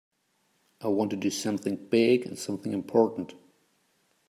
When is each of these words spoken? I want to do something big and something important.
I 0.81 0.87
want 0.87 1.11
to 1.11 1.15
do 1.15 1.29
something 1.29 1.75
big 1.89 2.25
and 2.25 2.35
something 2.35 2.71
important. 2.73 3.35